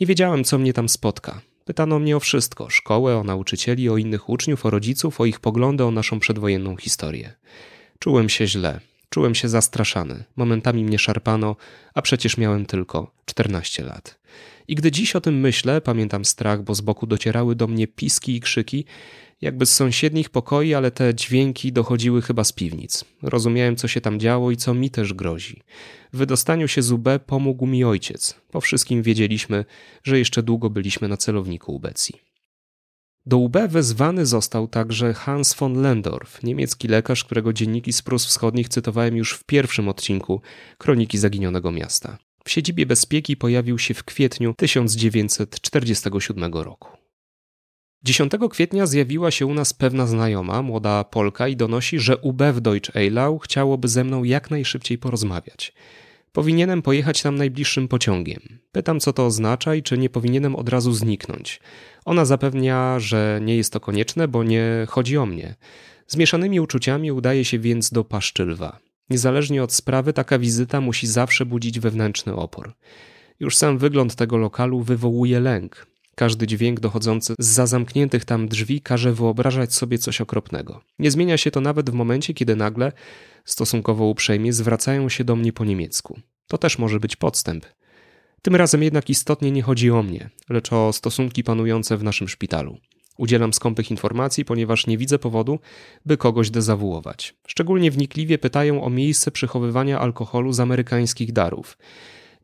Nie 0.00 0.06
wiedziałem, 0.06 0.44
co 0.44 0.58
mnie 0.58 0.72
tam 0.72 0.88
spotka. 0.88 1.40
Pytano 1.64 1.98
mnie 1.98 2.16
o 2.16 2.20
wszystko: 2.20 2.70
szkołę, 2.70 3.16
o 3.16 3.24
nauczycieli, 3.24 3.88
o 3.88 3.96
innych 3.96 4.28
uczniów, 4.28 4.66
o 4.66 4.70
rodziców, 4.70 5.20
o 5.20 5.26
ich 5.26 5.40
poglądy, 5.40 5.84
o 5.84 5.90
naszą 5.90 6.20
przedwojenną 6.20 6.76
historię. 6.76 7.34
Czułem 7.98 8.28
się 8.28 8.46
źle, 8.46 8.80
czułem 9.10 9.34
się 9.34 9.48
zastraszany. 9.48 10.24
Momentami 10.36 10.84
mnie 10.84 10.98
szarpano, 10.98 11.56
a 11.94 12.02
przecież 12.02 12.36
miałem 12.36 12.66
tylko 12.66 13.10
14 13.24 13.84
lat. 13.84 14.18
I 14.68 14.74
gdy 14.74 14.90
dziś 14.90 15.16
o 15.16 15.20
tym 15.20 15.40
myślę, 15.40 15.80
pamiętam 15.80 16.24
strach, 16.24 16.62
bo 16.62 16.74
z 16.74 16.80
boku 16.80 17.06
docierały 17.06 17.54
do 17.54 17.66
mnie 17.66 17.86
piski 17.86 18.36
i 18.36 18.40
krzyki, 18.40 18.84
jakby 19.40 19.66
z 19.66 19.72
sąsiednich 19.72 20.30
pokoi, 20.30 20.74
ale 20.74 20.90
te 20.90 21.14
dźwięki 21.14 21.72
dochodziły 21.72 22.22
chyba 22.22 22.44
z 22.44 22.52
piwnic. 22.52 23.04
Rozumiałem, 23.22 23.76
co 23.76 23.88
się 23.88 24.00
tam 24.00 24.20
działo 24.20 24.50
i 24.50 24.56
co 24.56 24.74
mi 24.74 24.90
też 24.90 25.14
grozi. 25.14 25.62
W 26.12 26.16
wydostaniu 26.16 26.68
się 26.68 26.82
z 26.82 26.92
UB 26.92 27.08
pomógł 27.26 27.66
mi 27.66 27.84
ojciec. 27.84 28.40
Po 28.50 28.60
wszystkim 28.60 29.02
wiedzieliśmy, 29.02 29.64
że 30.04 30.18
jeszcze 30.18 30.42
długo 30.42 30.70
byliśmy 30.70 31.08
na 31.08 31.16
celowniku 31.16 31.74
ubecji. 31.74 32.14
Do 33.26 33.38
UB 33.38 33.56
wezwany 33.68 34.26
został 34.26 34.68
także 34.68 35.14
Hans 35.14 35.54
von 35.54 35.82
Lendorf, 35.82 36.42
niemiecki 36.42 36.88
lekarz, 36.88 37.24
którego 37.24 37.52
dzienniki 37.52 37.92
z 37.92 38.02
Prus 38.02 38.26
Wschodnich 38.26 38.68
cytowałem 38.68 39.16
już 39.16 39.32
w 39.32 39.44
pierwszym 39.44 39.88
odcinku 39.88 40.40
Kroniki 40.78 41.18
Zaginionego 41.18 41.72
Miasta. 41.72 42.18
W 42.44 42.50
siedzibie 42.50 42.86
bezpieki 42.86 43.36
pojawił 43.36 43.78
się 43.78 43.94
w 43.94 44.04
kwietniu 44.04 44.54
1947 44.56 46.54
roku. 46.54 47.07
10 48.04 48.32
kwietnia 48.50 48.86
zjawiła 48.86 49.30
się 49.30 49.46
u 49.46 49.54
nas 49.54 49.72
pewna 49.72 50.06
znajoma, 50.06 50.62
młoda 50.62 51.04
Polka, 51.04 51.48
i 51.48 51.56
donosi, 51.56 51.98
że 51.98 52.16
UB 52.16 52.42
w 52.42 52.60
Deutsch 52.60 52.96
Eilau 52.96 53.38
chciałoby 53.38 53.88
ze 53.88 54.04
mną 54.04 54.24
jak 54.24 54.50
najszybciej 54.50 54.98
porozmawiać. 54.98 55.72
Powinienem 56.32 56.82
pojechać 56.82 57.22
tam 57.22 57.36
najbliższym 57.36 57.88
pociągiem. 57.88 58.40
Pytam, 58.72 59.00
co 59.00 59.12
to 59.12 59.26
oznacza 59.26 59.74
i 59.74 59.82
czy 59.82 59.98
nie 59.98 60.10
powinienem 60.10 60.56
od 60.56 60.68
razu 60.68 60.92
zniknąć. 60.92 61.60
Ona 62.04 62.24
zapewnia, 62.24 62.98
że 62.98 63.40
nie 63.42 63.56
jest 63.56 63.72
to 63.72 63.80
konieczne, 63.80 64.28
bo 64.28 64.44
nie 64.44 64.86
chodzi 64.88 65.16
o 65.16 65.26
mnie. 65.26 65.54
Zmieszanymi 66.06 66.60
uczuciami 66.60 67.12
udaje 67.12 67.44
się 67.44 67.58
więc 67.58 67.90
do 67.90 68.04
Paszczylwa. 68.04 68.78
Niezależnie 69.10 69.62
od 69.62 69.72
sprawy, 69.72 70.12
taka 70.12 70.38
wizyta 70.38 70.80
musi 70.80 71.06
zawsze 71.06 71.46
budzić 71.46 71.80
wewnętrzny 71.80 72.34
opór. 72.34 72.72
Już 73.40 73.56
sam 73.56 73.78
wygląd 73.78 74.14
tego 74.14 74.36
lokalu 74.36 74.82
wywołuje 74.82 75.40
lęk. 75.40 75.86
Każdy 76.18 76.46
dźwięk 76.46 76.80
dochodzący 76.80 77.34
z 77.38 77.46
za 77.46 77.66
zamkniętych 77.66 78.24
tam 78.24 78.48
drzwi 78.48 78.80
każe 78.80 79.12
wyobrażać 79.12 79.74
sobie 79.74 79.98
coś 79.98 80.20
okropnego. 80.20 80.80
Nie 80.98 81.10
zmienia 81.10 81.36
się 81.36 81.50
to 81.50 81.60
nawet 81.60 81.90
w 81.90 81.92
momencie, 81.92 82.34
kiedy 82.34 82.56
nagle, 82.56 82.92
stosunkowo 83.44 84.04
uprzejmie, 84.04 84.52
zwracają 84.52 85.08
się 85.08 85.24
do 85.24 85.36
mnie 85.36 85.52
po 85.52 85.64
niemiecku. 85.64 86.20
To 86.46 86.58
też 86.58 86.78
może 86.78 87.00
być 87.00 87.16
podstęp. 87.16 87.66
Tym 88.42 88.56
razem 88.56 88.82
jednak 88.82 89.10
istotnie 89.10 89.50
nie 89.50 89.62
chodzi 89.62 89.90
o 89.90 90.02
mnie, 90.02 90.30
lecz 90.48 90.72
o 90.72 90.92
stosunki 90.92 91.44
panujące 91.44 91.96
w 91.96 92.02
naszym 92.02 92.28
szpitalu. 92.28 92.78
Udzielam 93.18 93.52
skąpych 93.52 93.90
informacji, 93.90 94.44
ponieważ 94.44 94.86
nie 94.86 94.98
widzę 94.98 95.18
powodu, 95.18 95.58
by 96.06 96.16
kogoś 96.16 96.50
dezawuować. 96.50 97.34
Szczególnie 97.46 97.90
wnikliwie 97.90 98.38
pytają 98.38 98.84
o 98.84 98.90
miejsce 98.90 99.30
przechowywania 99.30 100.00
alkoholu 100.00 100.52
z 100.52 100.60
amerykańskich 100.60 101.32
darów. 101.32 101.78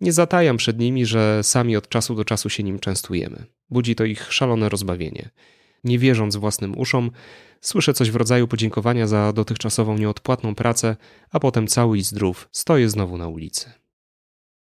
Nie 0.00 0.12
zatajam 0.12 0.56
przed 0.56 0.78
nimi, 0.78 1.06
że 1.06 1.42
sami 1.42 1.76
od 1.76 1.88
czasu 1.88 2.14
do 2.14 2.24
czasu 2.24 2.50
się 2.50 2.62
nim 2.62 2.78
częstujemy. 2.78 3.44
Budzi 3.70 3.94
to 3.94 4.04
ich 4.04 4.32
szalone 4.32 4.68
rozbawienie. 4.68 5.30
Nie 5.84 5.98
wierząc 5.98 6.36
własnym 6.36 6.78
uszom, 6.78 7.10
słyszę 7.60 7.94
coś 7.94 8.10
w 8.10 8.16
rodzaju 8.16 8.48
podziękowania 8.48 9.06
za 9.06 9.32
dotychczasową 9.32 9.98
nieodpłatną 9.98 10.54
pracę, 10.54 10.96
a 11.30 11.40
potem 11.40 11.66
cały 11.66 11.98
i 11.98 12.02
zdrów 12.02 12.48
stoję 12.52 12.88
znowu 12.88 13.18
na 13.18 13.28
ulicy. 13.28 13.70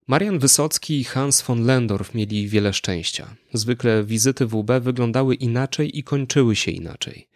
Marian 0.07 0.39
Wysocki 0.39 0.99
i 0.99 1.03
Hans 1.03 1.41
von 1.41 1.65
Lendorf 1.65 2.13
mieli 2.13 2.47
wiele 2.47 2.73
szczęścia. 2.73 3.35
Zwykle 3.53 4.03
wizyty 4.03 4.45
w 4.45 4.55
UB 4.55 4.71
wyglądały 4.81 5.35
inaczej 5.35 5.99
i 5.99 6.03
kończyły 6.03 6.55
się 6.55 6.71
inaczej. 6.71 7.27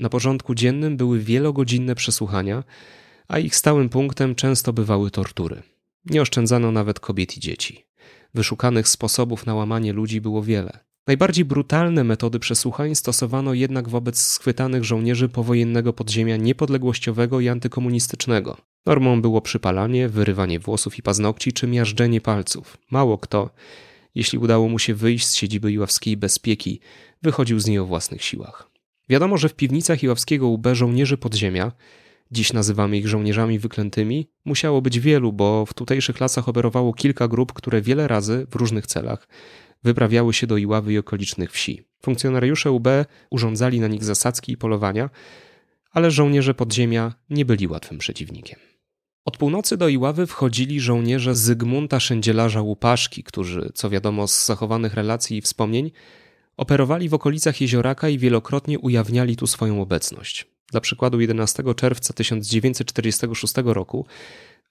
Na 0.00 0.08
porządku 0.08 0.54
dziennym 0.54 0.96
były 0.96 1.20
wielogodzinne 1.20 1.94
przesłuchania, 1.94 2.64
a 3.28 3.38
ich 3.38 3.56
stałym 3.56 3.88
punktem 3.88 4.34
często 4.34 4.72
bywały 4.72 5.10
tortury. 5.10 5.62
Nie 6.06 6.22
oszczędzano 6.22 6.72
nawet 6.72 7.00
kobiet 7.00 7.36
i 7.36 7.40
dzieci. 7.40 7.86
Wyszukanych 8.34 8.88
sposobów 8.88 9.46
na 9.46 9.54
łamanie 9.54 9.92
ludzi 9.92 10.20
było 10.20 10.42
wiele. 10.42 10.86
Najbardziej 11.06 11.44
brutalne 11.44 12.04
metody 12.04 12.38
przesłuchań 12.38 12.94
stosowano 12.94 13.54
jednak 13.54 13.88
wobec 13.88 14.20
schwytanych 14.20 14.84
żołnierzy 14.84 15.28
powojennego 15.28 15.92
podziemia 15.92 16.36
niepodległościowego 16.36 17.40
i 17.40 17.48
antykomunistycznego. 17.48 18.56
Normą 18.86 19.22
było 19.22 19.40
przypalanie, 19.40 20.08
wyrywanie 20.08 20.60
włosów 20.60 20.98
i 20.98 21.02
paznokci 21.02 21.52
czy 21.52 21.66
miażdżenie 21.66 22.20
palców. 22.20 22.76
Mało 22.90 23.18
kto, 23.18 23.50
jeśli 24.14 24.38
udało 24.38 24.68
mu 24.68 24.78
się 24.78 24.94
wyjść 24.94 25.26
z 25.26 25.34
siedziby 25.34 25.72
Iławskiej 25.72 26.16
bezpieki, 26.16 26.80
wychodził 27.22 27.60
z 27.60 27.66
niej 27.66 27.78
o 27.78 27.86
własnych 27.86 28.24
siłach. 28.24 28.70
Wiadomo, 29.08 29.38
że 29.38 29.48
w 29.48 29.54
piwnicach 29.54 30.02
Iławskiego 30.02 30.48
UB 30.48 30.66
żołnierzy 30.72 31.18
podziemia 31.18 31.72
dziś 32.30 32.52
nazywamy 32.52 32.98
ich 32.98 33.08
żołnierzami 33.08 33.58
wyklętymi, 33.58 34.30
musiało 34.44 34.82
być 34.82 35.00
wielu, 35.00 35.32
bo 35.32 35.66
w 35.66 35.74
tutejszych 35.74 36.20
lasach 36.20 36.48
operowało 36.48 36.94
kilka 36.94 37.28
grup, 37.28 37.52
które 37.52 37.82
wiele 37.82 38.08
razy 38.08 38.46
w 38.50 38.54
różnych 38.54 38.86
celach 38.86 39.28
wyprawiały 39.84 40.34
się 40.34 40.46
do 40.46 40.56
Iławy 40.56 40.92
i 40.92 40.98
okolicznych 40.98 41.52
wsi. 41.52 41.82
Funkcjonariusze 42.02 42.70
UB 42.70 42.88
urządzali 43.30 43.80
na 43.80 43.88
nich 43.88 44.04
zasadzki 44.04 44.52
i 44.52 44.56
polowania, 44.56 45.10
ale 45.90 46.10
żołnierze 46.10 46.54
podziemia 46.54 47.14
nie 47.30 47.44
byli 47.44 47.66
łatwym 47.66 47.98
przeciwnikiem. 47.98 48.58
Od 49.24 49.36
północy 49.36 49.76
do 49.76 49.88
Iławy 49.88 50.26
wchodzili 50.26 50.80
żołnierze 50.80 51.34
Zygmunta 51.34 52.00
Szędzielarza 52.00 52.60
Łupaszki, 52.62 53.22
którzy, 53.22 53.70
co 53.74 53.90
wiadomo 53.90 54.28
z 54.28 54.46
zachowanych 54.46 54.94
relacji 54.94 55.36
i 55.36 55.42
wspomnień, 55.42 55.90
operowali 56.56 57.08
w 57.08 57.14
okolicach 57.14 57.60
Jezioraka 57.60 58.08
i 58.08 58.18
wielokrotnie 58.18 58.78
ujawniali 58.78 59.36
tu 59.36 59.46
swoją 59.46 59.82
obecność. 59.82 60.55
Dla 60.70 60.80
przykładu 60.80 61.20
11 61.20 61.62
czerwca 61.76 62.14
1946 62.14 63.54
roku 63.64 64.06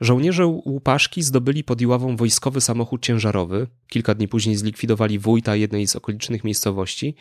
żołnierze 0.02 0.46
Łupaszki 0.46 1.24
zdobyli 1.24 1.64
pod 1.64 1.82
Iławą 1.82 2.16
wojskowy 2.16 2.62
samochód 2.62 3.02
ciężarowy. 3.02 3.68
Kilka 3.88 4.16
dni 4.16 4.28
później 4.28 4.56
zlikwidowali 4.56 5.20
wójta 5.20 5.56
jednej 5.56 5.88
z 5.88 5.96
okolicznych 5.96 6.44
miejscowości. 6.44 7.16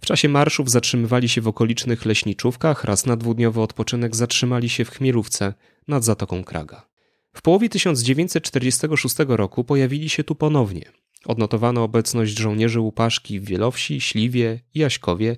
W 0.00 0.06
czasie 0.06 0.28
marszów 0.28 0.70
zatrzymywali 0.70 1.28
się 1.28 1.40
w 1.40 1.48
okolicznych 1.48 2.04
leśniczówkach, 2.04 2.84
raz 2.84 3.06
na 3.06 3.16
dwudniowy 3.16 3.60
odpoczynek 3.60 4.16
zatrzymali 4.16 4.68
się 4.68 4.84
w 4.84 4.90
Chmielówce 4.90 5.54
nad 5.88 6.04
Zatoką 6.04 6.44
Kraga. 6.44 6.86
W 7.32 7.42
połowie 7.42 7.68
1946 7.68 9.16
roku 9.28 9.64
pojawili 9.64 10.08
się 10.08 10.24
tu 10.24 10.34
ponownie. 10.34 10.92
Odnotowano 11.26 11.82
obecność 11.84 12.38
żołnierzy 12.38 12.80
Łupaszki 12.80 13.40
w 13.40 13.44
Wielowsi, 13.44 14.00
Śliwie 14.00 14.60
i 14.74 14.78
Jaśkowie, 14.78 15.36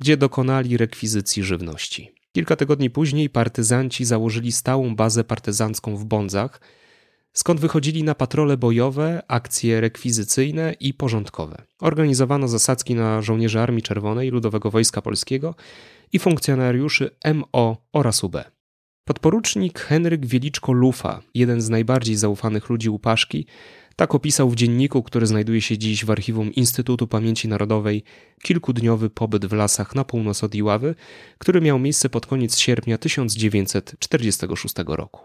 gdzie 0.00 0.16
dokonali 0.16 0.76
rekwizycji 0.76 1.42
żywności. 1.42 2.19
Kilka 2.32 2.56
tygodni 2.56 2.90
później 2.90 3.30
partyzanci 3.30 4.04
założyli 4.04 4.52
stałą 4.52 4.96
bazę 4.96 5.24
partyzancką 5.24 5.96
w 5.96 6.04
Bądzach, 6.04 6.60
skąd 7.32 7.60
wychodzili 7.60 8.04
na 8.04 8.14
patrole 8.14 8.56
bojowe, 8.56 9.22
akcje 9.28 9.80
rekwizycyjne 9.80 10.74
i 10.80 10.94
porządkowe. 10.94 11.62
Organizowano 11.80 12.48
zasadzki 12.48 12.94
na 12.94 13.22
żołnierzy 13.22 13.60
Armii 13.60 13.82
Czerwonej, 13.82 14.30
Ludowego 14.30 14.70
Wojska 14.70 15.02
Polskiego 15.02 15.54
i 16.12 16.18
funkcjonariuszy 16.18 17.10
MO 17.34 17.76
oraz 17.92 18.24
UB. 18.24 18.36
Podporucznik 19.04 19.80
Henryk 19.80 20.26
Wieliczko-Lufa, 20.26 21.20
jeden 21.34 21.60
z 21.60 21.68
najbardziej 21.68 22.16
zaufanych 22.16 22.68
ludzi 22.68 22.90
Łupaszki, 22.90 23.46
tak 24.00 24.14
opisał 24.14 24.50
w 24.50 24.56
dzienniku, 24.56 25.02
który 25.02 25.26
znajduje 25.26 25.60
się 25.60 25.78
dziś 25.78 26.04
w 26.04 26.10
archiwum 26.10 26.52
Instytutu 26.54 27.06
Pamięci 27.06 27.48
Narodowej, 27.48 28.02
kilkudniowy 28.42 29.10
pobyt 29.10 29.46
w 29.46 29.52
lasach 29.52 29.94
na 29.94 30.04
północ 30.04 30.44
od 30.44 30.54
Iławy, 30.54 30.94
który 31.38 31.60
miał 31.60 31.78
miejsce 31.78 32.08
pod 32.08 32.26
koniec 32.26 32.58
sierpnia 32.58 32.98
1946 32.98 34.74
roku. 34.86 35.20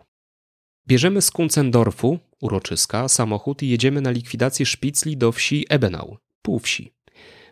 Bierzemy 0.88 1.22
z 1.22 1.32
Kuncendorfu, 1.32 2.20
uroczyska, 2.42 3.08
samochód 3.08 3.64
i 3.64 3.70
jedziemy 3.70 4.02
na 4.02 4.12
likwidację 4.12 4.66
szpicli 4.66 5.18
do 5.18 5.32
wsi 5.32 5.66
Ebenau, 5.70 6.18
półwsi. 6.42 6.94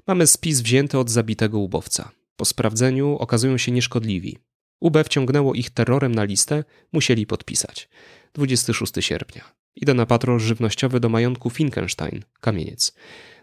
Mamy 0.07 0.27
spis 0.27 0.61
wzięty 0.61 0.97
od 0.97 1.09
zabitego 1.09 1.59
ubowca. 1.59 2.11
Po 2.35 2.45
sprawdzeniu 2.45 3.17
okazują 3.19 3.57
się 3.57 3.71
nieszkodliwi. 3.71 4.37
UB 4.79 4.97
wciągnęło 5.05 5.53
ich 5.53 5.69
terrorem 5.69 6.15
na 6.15 6.23
listę, 6.23 6.63
musieli 6.93 7.25
podpisać. 7.25 7.89
26 8.33 8.93
sierpnia. 8.99 9.62
Idę 9.75 9.93
na 9.93 10.05
patrol 10.05 10.39
żywnościowy 10.39 10.99
do 10.99 11.09
majątku 11.09 11.49
Finkenstein, 11.49 12.23
kamieniec. 12.41 12.93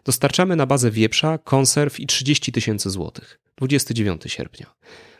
Dostarczamy 0.05 0.57
na 0.57 0.67
bazę 0.67 0.91
wieprza, 0.91 1.39
konserw 1.39 2.01
i 2.01 2.07
30 2.07 2.53
tysięcy 2.53 2.91
złotych. 2.91 3.41
29 3.57 4.23
sierpnia. 4.27 4.75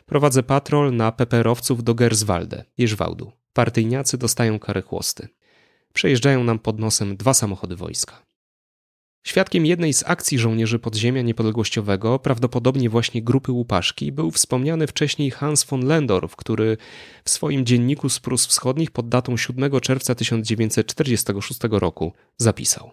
Prowadzę 0.05 0.43
patrol 0.43 0.95
na 0.95 1.11
peperowców 1.11 1.83
do 1.83 1.95
Gerswalde, 1.95 2.65
Jeżwałdu. 2.77 3.31
Partyjniacy 3.53 4.17
dostają 4.17 4.59
kary 4.59 4.81
chłosty. 4.81 5.27
Przejeżdżają 5.93 6.43
nam 6.43 6.59
pod 6.59 6.79
nosem 6.79 7.17
dwa 7.17 7.33
samochody 7.33 7.75
wojska. 7.75 8.30
Świadkiem 9.23 9.65
jednej 9.65 9.93
z 9.93 10.03
akcji 10.07 10.39
żołnierzy 10.39 10.79
podziemia 10.79 11.21
niepodległościowego, 11.21 12.19
prawdopodobnie 12.19 12.89
właśnie 12.89 13.21
grupy 13.21 13.51
Łupaszki, 13.51 14.11
był 14.11 14.31
wspomniany 14.31 14.87
wcześniej 14.87 15.31
Hans 15.31 15.63
von 15.63 15.85
Lendorf, 15.85 16.35
który 16.35 16.77
w 17.25 17.29
swoim 17.29 17.65
dzienniku 17.65 18.09
z 18.09 18.19
Prus 18.19 18.45
Wschodnich 18.47 18.91
pod 18.91 19.09
datą 19.09 19.37
7 19.37 19.79
czerwca 19.79 20.15
1946 20.15 21.59
roku 21.69 22.13
zapisał. 22.37 22.91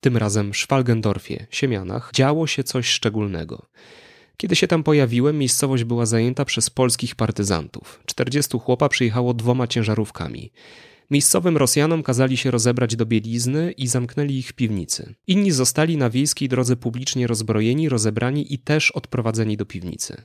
Tym 0.00 0.16
razem 0.16 0.52
w 0.52 0.56
Szwalgendorfie, 0.56 1.46
Siemianach, 1.50 2.10
działo 2.14 2.46
się 2.46 2.64
coś 2.64 2.88
szczególnego. 2.88 3.66
Kiedy 4.36 4.56
się 4.56 4.66
tam 4.66 4.82
pojawiłem, 4.82 5.38
miejscowość 5.38 5.84
była 5.84 6.06
zajęta 6.06 6.44
przez 6.44 6.70
polskich 6.70 7.14
partyzantów. 7.14 8.02
40 8.06 8.58
chłopa 8.58 8.88
przyjechało 8.88 9.34
dwoma 9.34 9.66
ciężarówkami. 9.66 10.52
Miejscowym 11.10 11.56
Rosjanom 11.56 12.02
kazali 12.02 12.36
się 12.36 12.50
rozebrać 12.50 12.96
do 12.96 13.06
bielizny 13.06 13.72
i 13.72 13.86
zamknęli 13.86 14.34
ich 14.34 14.48
w 14.48 14.52
piwnicy. 14.52 15.14
Inni 15.26 15.50
zostali 15.50 15.96
na 15.96 16.10
wiejskiej 16.10 16.48
drodze 16.48 16.76
publicznie 16.76 17.26
rozbrojeni, 17.26 17.88
rozebrani 17.88 18.54
i 18.54 18.58
też 18.58 18.90
odprowadzeni 18.90 19.56
do 19.56 19.66
piwnicy. 19.66 20.22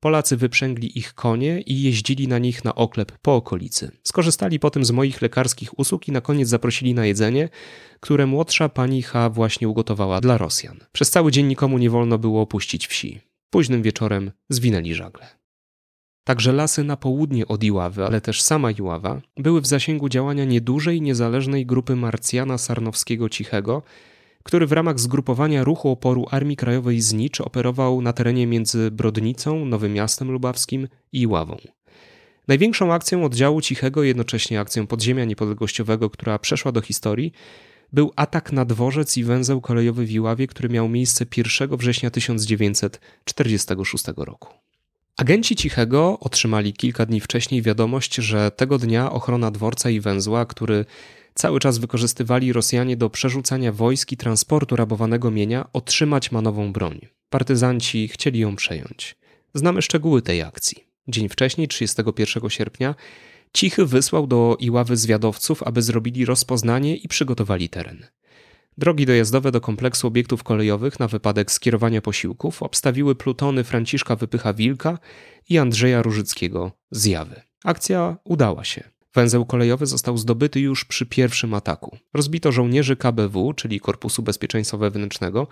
Polacy 0.00 0.36
wyprzęgli 0.36 0.98
ich 0.98 1.14
konie 1.14 1.60
i 1.60 1.82
jeździli 1.82 2.28
na 2.28 2.38
nich 2.38 2.64
na 2.64 2.74
oklep 2.74 3.18
po 3.22 3.34
okolicy. 3.34 3.90
Skorzystali 4.02 4.58
potem 4.58 4.84
z 4.84 4.90
moich 4.90 5.22
lekarskich 5.22 5.78
usług 5.78 6.08
i 6.08 6.12
na 6.12 6.20
koniec 6.20 6.48
zaprosili 6.48 6.94
na 6.94 7.06
jedzenie, 7.06 7.48
które 8.00 8.26
młodsza 8.26 8.68
pani 8.68 9.02
H. 9.02 9.30
właśnie 9.30 9.68
ugotowała 9.68 10.20
dla 10.20 10.38
Rosjan. 10.38 10.80
Przez 10.92 11.10
cały 11.10 11.32
dzień 11.32 11.46
nikomu 11.46 11.78
nie 11.78 11.90
wolno 11.90 12.18
było 12.18 12.42
opuścić 12.42 12.86
wsi. 12.86 13.20
Późnym 13.50 13.82
wieczorem 13.82 14.30
zwinęli 14.48 14.94
żagle. 14.94 15.39
Także 16.30 16.52
lasy 16.52 16.84
na 16.84 16.96
południe 16.96 17.48
od 17.48 17.64
Iławy, 17.64 18.04
ale 18.04 18.20
też 18.20 18.42
sama 18.42 18.70
Iława, 18.70 19.20
były 19.36 19.60
w 19.60 19.66
zasięgu 19.66 20.08
działania 20.08 20.44
niedużej, 20.44 21.02
niezależnej 21.02 21.66
grupy 21.66 21.96
Marcjana 21.96 22.58
Sarnowskiego 22.58 23.28
Cichego, 23.28 23.82
który 24.42 24.66
w 24.66 24.72
ramach 24.72 25.00
zgrupowania 25.00 25.64
ruchu 25.64 25.90
oporu 25.90 26.26
Armii 26.30 26.56
Krajowej 26.56 27.00
Znicz 27.00 27.40
operował 27.40 28.02
na 28.02 28.12
terenie 28.12 28.46
między 28.46 28.90
Brodnicą, 28.90 29.64
Nowym 29.64 29.92
Miastem 29.92 30.30
Lubawskim 30.30 30.88
i 31.12 31.20
Iławą. 31.20 31.56
Największą 32.48 32.92
akcją 32.92 33.24
oddziału 33.24 33.60
Cichego, 33.60 34.02
jednocześnie 34.02 34.60
akcją 34.60 34.86
podziemia 34.86 35.24
niepodległościowego, 35.24 36.10
która 36.10 36.38
przeszła 36.38 36.72
do 36.72 36.80
historii, 36.80 37.32
był 37.92 38.12
atak 38.16 38.52
na 38.52 38.64
dworzec 38.64 39.16
i 39.16 39.24
węzeł 39.24 39.60
kolejowy 39.60 40.06
w 40.06 40.10
Iławie, 40.10 40.46
który 40.46 40.68
miał 40.68 40.88
miejsce 40.88 41.26
1 41.36 41.76
września 41.76 42.10
1946 42.10 44.04
roku. 44.16 44.69
Agenci 45.20 45.56
Cichego 45.56 46.18
otrzymali 46.20 46.72
kilka 46.72 47.06
dni 47.06 47.20
wcześniej 47.20 47.62
wiadomość, 47.62 48.14
że 48.14 48.50
tego 48.50 48.78
dnia 48.78 49.12
ochrona 49.12 49.50
dworca 49.50 49.90
i 49.90 50.00
węzła, 50.00 50.46
który 50.46 50.84
cały 51.34 51.60
czas 51.60 51.78
wykorzystywali 51.78 52.52
Rosjanie 52.52 52.96
do 52.96 53.10
przerzucania 53.10 53.72
wojsk 53.72 54.12
i 54.12 54.16
transportu 54.16 54.76
rabowanego 54.76 55.30
mienia, 55.30 55.68
otrzymać 55.72 56.32
ma 56.32 56.42
nową 56.42 56.72
broń. 56.72 57.00
Partyzanci 57.30 58.08
chcieli 58.08 58.38
ją 58.38 58.56
przejąć. 58.56 59.16
Znamy 59.54 59.82
szczegóły 59.82 60.22
tej 60.22 60.42
akcji. 60.42 60.84
Dzień 61.08 61.28
wcześniej, 61.28 61.68
31 61.68 62.50
sierpnia, 62.50 62.94
Cichy 63.52 63.86
wysłał 63.86 64.26
do 64.26 64.56
Iławy 64.60 64.96
zwiadowców, 64.96 65.62
aby 65.62 65.82
zrobili 65.82 66.24
rozpoznanie 66.24 66.96
i 66.96 67.08
przygotowali 67.08 67.68
teren. 67.68 68.06
Drogi 68.80 69.06
dojazdowe 69.06 69.52
do 69.52 69.60
kompleksu 69.60 70.06
obiektów 70.06 70.42
kolejowych 70.42 71.00
na 71.00 71.08
wypadek 71.08 71.52
skierowania 71.52 72.00
posiłków 72.00 72.62
obstawiły 72.62 73.14
plutony 73.14 73.64
Franciszka 73.64 74.16
Wypycha-Wilka 74.16 74.98
i 75.48 75.58
Andrzeja 75.58 76.02
Różyckiego 76.02 76.72
z 76.90 77.04
Jawy. 77.04 77.42
Akcja 77.64 78.16
udała 78.24 78.64
się. 78.64 78.90
Węzeł 79.14 79.46
kolejowy 79.46 79.86
został 79.86 80.18
zdobyty 80.18 80.60
już 80.60 80.84
przy 80.84 81.06
pierwszym 81.06 81.54
ataku. 81.54 81.96
Rozbito 82.14 82.52
żołnierzy 82.52 82.96
KBW, 82.96 83.52
czyli 83.52 83.80
Korpusu 83.80 84.22
Bezpieczeństwa 84.22 84.76
Wewnętrznego, 84.76 85.46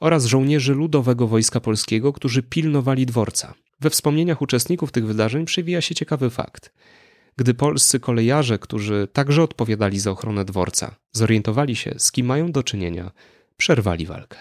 oraz 0.00 0.24
żołnierzy 0.24 0.74
Ludowego 0.74 1.26
Wojska 1.26 1.60
Polskiego, 1.60 2.12
którzy 2.12 2.42
pilnowali 2.42 3.06
dworca. 3.06 3.54
We 3.80 3.90
wspomnieniach 3.90 4.42
uczestników 4.42 4.92
tych 4.92 5.06
wydarzeń 5.06 5.44
przywija 5.44 5.80
się 5.80 5.94
ciekawy 5.94 6.30
fakt. 6.30 6.72
Gdy 7.36 7.54
polscy 7.54 8.00
kolejarze, 8.00 8.58
którzy 8.58 9.08
także 9.12 9.42
odpowiadali 9.42 10.00
za 10.00 10.10
ochronę 10.10 10.44
dworca, 10.44 10.94
zorientowali 11.12 11.76
się, 11.76 11.94
z 11.98 12.12
kim 12.12 12.26
mają 12.26 12.52
do 12.52 12.62
czynienia, 12.62 13.10
przerwali 13.56 14.06
walkę. 14.06 14.38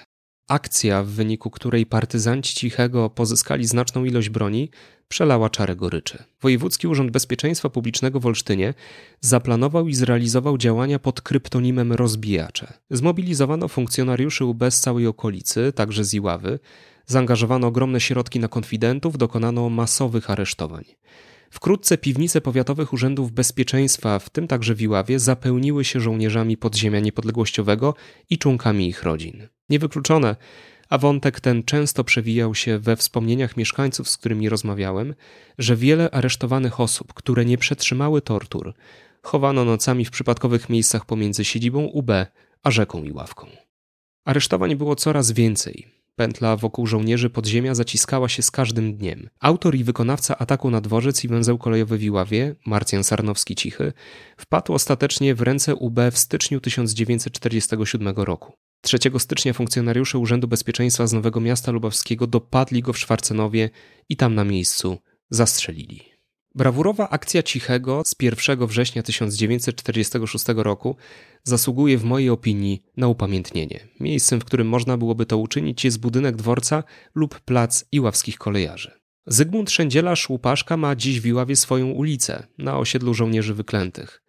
Akcja, 0.50 1.04
w 1.04 1.08
wyniku 1.08 1.50
której 1.50 1.86
partyzanci 1.86 2.56
Cichego 2.56 3.10
pozyskali 3.10 3.66
znaczną 3.66 4.04
ilość 4.04 4.30
broni, 4.30 4.70
przelała 5.08 5.50
czarę 5.50 5.76
goryczy. 5.76 6.24
Wojewódzki 6.42 6.88
Urząd 6.88 7.12
Bezpieczeństwa 7.12 7.70
Publicznego 7.70 8.20
w 8.20 8.26
Olsztynie 8.26 8.74
zaplanował 9.22 9.88
i 9.88 9.94
zrealizował 9.94 10.58
działania 10.58 11.00
pod 11.00 11.22
kryptonimem 11.22 11.94
Rozbijacze. 11.94 12.74
Zmobilizowano 12.90 13.68
funkcjonariuszy 13.68 14.46
UB 14.46 14.64
z 14.70 14.80
całej 14.80 15.08
okolicy, 15.08 15.74
także 15.76 16.04
z 16.04 16.14
Iławy, 16.14 16.60
zaangażowano 17.06 17.68
ogromne 17.68 18.00
środki 18.00 18.40
na 18.40 18.48
konfidentów, 18.48 19.18
dokonano 19.18 19.70
masowych 19.70 20.30
aresztowań. 20.30 20.86
Wkrótce 21.50 21.98
piwnice 21.98 22.42
powiatowych 22.42 22.94
urzędów 22.94 23.32
bezpieczeństwa, 23.32 24.20
w 24.20 24.30
tym 24.30 24.48
także 24.48 24.76
w 24.76 24.82
Iławie, 24.82 25.20
zapełniły 25.20 25.86
się 25.86 26.00
żołnierzami 26.00 26.58
podziemia 26.58 27.00
niepodległościowego 27.00 27.94
i 28.30 28.38
członkami 28.38 28.88
ich 28.88 29.04
rodzin. 29.04 29.48
Niewykluczone, 29.70 30.36
a 30.90 30.98
wątek 30.98 31.40
ten 31.40 31.64
często 31.64 32.04
przewijał 32.04 32.56
się 32.56 32.80
we 32.80 32.96
wspomnieniach 32.96 33.58
mieszkańców, 33.58 34.10
z 34.10 34.18
którymi 34.18 34.50
rozmawiałem, 34.50 35.16
że 35.58 35.76
wiele 35.76 36.12
aresztowanych 36.12 36.80
osób, 36.80 37.14
które 37.14 37.46
nie 37.46 37.58
przetrzymały 37.58 38.22
tortur, 38.22 38.74
chowano 39.22 39.66
nocami 39.66 40.06
w 40.06 40.12
przypadkowych 40.12 40.70
miejscach 40.70 41.06
pomiędzy 41.06 41.46
siedzibą 41.46 41.84
UB 41.86 42.12
a 42.64 42.72
rzeką 42.72 43.04
Iławką. 43.04 43.48
Aresztowań 44.26 44.76
było 44.76 44.96
coraz 44.96 45.32
więcej. 45.32 45.99
Pętla 46.20 46.56
wokół 46.56 46.88
żołnierzy 46.88 47.30
podziemia 47.30 47.76
zaciskała 47.76 48.30
się 48.30 48.42
z 48.42 48.52
każdym 48.52 48.98
dniem. 48.98 49.30
Autor 49.40 49.76
i 49.76 49.84
wykonawca 49.84 50.38
ataku 50.38 50.70
na 50.70 50.82
dworzec 50.82 51.24
i 51.24 51.28
węzeł 51.28 51.58
kolejowy 51.58 51.98
w 51.98 52.04
Iławie, 52.04 52.56
Marcjan 52.66 53.02
Sarnowski-Cichy, 53.02 53.92
wpadł 54.38 54.74
ostatecznie 54.74 55.36
w 55.36 55.42
ręce 55.42 55.76
UB 55.76 56.00
w 56.12 56.18
styczniu 56.18 56.60
1947 56.60 58.16
roku. 58.16 58.54
3 58.82 58.98
stycznia 59.18 59.54
funkcjonariusze 59.54 60.18
Urzędu 60.18 60.48
Bezpieczeństwa 60.48 61.08
z 61.08 61.14
Nowego 61.14 61.40
Miasta 61.40 61.72
Lubawskiego 61.72 62.28
dopadli 62.28 62.82
go 62.82 62.94
w 62.94 62.98
Szwarcenowie 62.98 63.70
i 64.10 64.18
tam 64.18 64.36
na 64.36 64.44
miejscu 64.44 64.98
zastrzelili. 65.30 66.09
Brawurowa 66.56 67.10
akcja 67.10 67.44
Cichego 67.44 68.02
z 68.06 68.16
1 68.22 68.68
września 68.68 69.04
1946 69.04 70.46
roku 70.56 70.96
zasługuje 71.44 71.98
w 71.98 72.04
mojej 72.04 72.30
opinii 72.30 72.84
na 72.98 73.08
upamiętnienie. 73.08 73.80
Miejscem, 74.00 74.42
w 74.42 74.46
którym 74.46 74.68
można 74.68 74.98
byłoby 74.98 75.26
to 75.26 75.38
uczynić 75.38 75.86
jest 75.86 76.00
budynek 76.00 76.36
dworca 76.36 76.84
lub 77.16 77.40
plac 77.40 77.86
iławskich 77.92 78.38
kolejarzy. 78.38 78.92
Zygmunt 79.28 79.72
Szędzielarz 79.72 80.30
Łupaszka 80.30 80.78
ma 80.78 80.96
dziś 80.96 81.22
w 81.22 81.26
Iławie 81.26 81.56
swoją 81.56 81.90
ulicę 81.90 82.48
na 82.58 82.78
osiedlu 82.78 83.14
żołnierzy 83.14 83.54
wyklętych. 83.54 84.24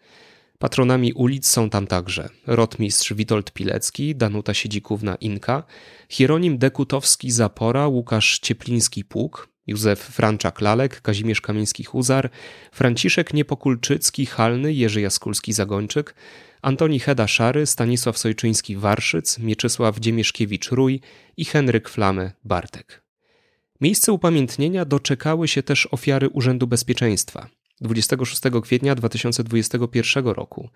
Patronami 0.58 1.12
ulic 1.12 1.46
są 1.48 1.70
tam 1.70 1.86
także 1.86 2.28
rotmistrz 2.46 3.12
Witold 3.12 3.52
Pilecki, 3.52 4.16
Danuta 4.16 4.52
Siedzikówna-Inka, 4.52 5.62
Hieronim 6.08 6.58
Dekutowski 6.58 7.30
Zapora, 7.30 7.88
Łukasz 7.88 8.40
Ciepliński-Pług, 8.40 9.48
Józef 9.70 10.00
Franczak-Lalek, 10.18 11.00
Kazimierz 11.02 11.40
Kamiński-Huzar, 11.40 12.28
Franciszek 12.72 13.34
Niepokulczycki-Halny, 13.34 14.72
Jerzy 14.72 15.00
Jaskulski-Zagończyk, 15.00 16.14
Antoni 16.62 17.00
Heda-Szary, 17.00 17.66
Stanisław 17.66 18.18
Sojczyński-Warszyc, 18.18 19.38
Mieczysław 19.38 19.98
Dziemieszkiewicz-Rój 19.98 21.00
i 21.36 21.44
Henryk 21.44 21.88
Flamy-Bartek. 21.88 23.02
Miejsce 23.80 24.12
upamiętnienia 24.12 24.84
doczekały 24.84 25.48
się 25.48 25.62
też 25.62 25.88
ofiary 25.90 26.28
Urzędu 26.28 26.66
Bezpieczeństwa– 26.66 27.48
26 27.80 28.42
kwietnia 28.62 28.94
2021 28.94 30.26
roku 30.26 30.68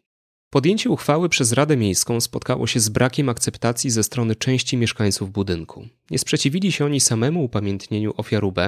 Podjęcie 0.51 0.91
uchwały 0.91 1.29
przez 1.29 1.53
Radę 1.53 1.77
Miejską 1.77 2.21
spotkało 2.21 2.67
się 2.67 2.81
z 2.81 2.89
brakiem 2.89 3.29
akceptacji 3.29 3.91
ze 3.91 4.03
strony 4.03 4.37
części 4.37 4.77
mieszkańców 4.77 5.33
budynku. 5.33 5.89
Nie 6.11 6.19
sprzeciwili 6.19 6.73
się 6.73 6.85
oni 6.85 7.01
samemu 7.01 7.45
upamiętnieniu 7.45 8.15
ofiar 8.17 8.45
UB, 8.45 8.59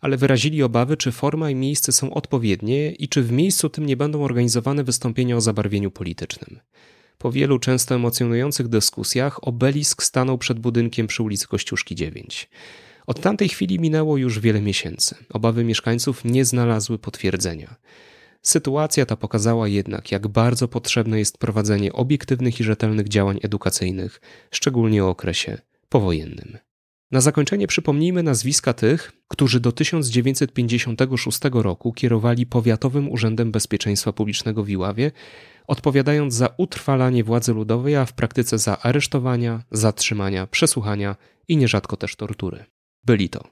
ale 0.00 0.16
wyrazili 0.16 0.62
obawy, 0.62 0.96
czy 0.96 1.12
forma 1.12 1.50
i 1.50 1.54
miejsce 1.54 1.92
są 1.92 2.14
odpowiednie 2.14 2.90
i 2.90 3.08
czy 3.08 3.22
w 3.22 3.32
miejscu 3.32 3.68
tym 3.68 3.86
nie 3.86 3.96
będą 3.96 4.22
organizowane 4.22 4.84
wystąpienia 4.84 5.36
o 5.36 5.40
zabarwieniu 5.40 5.90
politycznym. 5.90 6.60
Po 7.18 7.32
wielu 7.32 7.58
często 7.58 7.94
emocjonujących 7.94 8.68
dyskusjach 8.68 9.48
obelisk 9.48 10.02
stanął 10.02 10.38
przed 10.38 10.58
budynkiem 10.58 11.06
przy 11.06 11.22
ulicy 11.22 11.46
Kościuszki 11.46 11.94
9. 11.94 12.48
Od 13.08 13.20
tamtej 13.20 13.48
chwili 13.48 13.80
minęło 13.80 14.16
już 14.16 14.40
wiele 14.40 14.60
miesięcy. 14.60 15.16
Obawy 15.30 15.64
mieszkańców 15.64 16.24
nie 16.24 16.44
znalazły 16.44 16.98
potwierdzenia. 16.98 17.76
Sytuacja 18.42 19.06
ta 19.06 19.16
pokazała 19.16 19.68
jednak, 19.68 20.12
jak 20.12 20.28
bardzo 20.28 20.68
potrzebne 20.68 21.18
jest 21.18 21.38
prowadzenie 21.38 21.92
obiektywnych 21.92 22.60
i 22.60 22.64
rzetelnych 22.64 23.08
działań 23.08 23.38
edukacyjnych, 23.42 24.20
szczególnie 24.50 25.04
o 25.04 25.08
okresie 25.08 25.58
powojennym. 25.88 26.58
Na 27.10 27.20
zakończenie 27.20 27.66
przypomnijmy 27.66 28.22
nazwiska 28.22 28.72
tych, 28.72 29.12
którzy 29.28 29.60
do 29.60 29.72
1956 29.72 31.40
roku 31.52 31.92
kierowali 31.92 32.46
Powiatowym 32.46 33.10
Urzędem 33.10 33.52
Bezpieczeństwa 33.52 34.12
Publicznego 34.12 34.64
w 34.64 34.70
Iławie, 34.70 35.12
odpowiadając 35.66 36.34
za 36.34 36.48
utrwalanie 36.56 37.24
władzy 37.24 37.54
ludowej, 37.54 37.96
a 37.96 38.06
w 38.06 38.12
praktyce 38.12 38.58
za 38.58 38.78
aresztowania, 38.78 39.62
zatrzymania, 39.70 40.46
przesłuchania 40.46 41.16
i 41.48 41.56
nierzadko 41.56 41.96
też 41.96 42.16
tortury. 42.16 42.64
Byli 43.08 43.28
to 43.28 43.44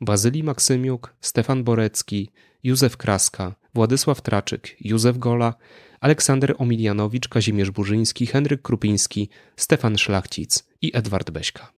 Bazylii 0.00 0.42
Maksymiuk, 0.42 1.14
Stefan 1.20 1.64
Borecki, 1.64 2.30
Józef 2.62 2.96
Kraska, 2.96 3.54
Władysław 3.74 4.22
Traczyk, 4.22 4.76
Józef 4.80 5.18
Gola, 5.18 5.54
Aleksander 6.00 6.54
Omilianowicz, 6.58 7.28
Kazimierz 7.28 7.70
Burzyński, 7.70 8.26
Henryk 8.26 8.62
Krupiński, 8.62 9.28
Stefan 9.56 9.98
Szlachcic 9.98 10.64
i 10.82 10.96
Edward 10.96 11.30
Beśka. 11.30 11.72